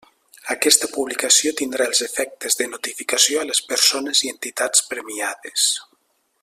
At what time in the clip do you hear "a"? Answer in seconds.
3.43-3.47